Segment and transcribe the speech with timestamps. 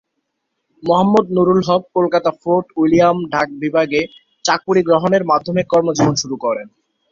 [0.83, 4.01] Mohammad Nurul Haque Kolkata Fort William ডাক বিভাগে
[4.45, 6.67] চাকুরী গ্রহণের মাধ্যমে কর্ম জীবন শুরু করেন।